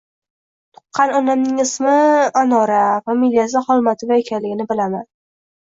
Tuqqan 0.77 1.13
onamning 1.19 1.59
ismi– 1.65 1.93
Anora, 2.43 2.81
familiyasi 3.11 3.63
Xolmatova 3.69 4.21
ekanligini 4.25 4.71
bilaman. 4.73 5.07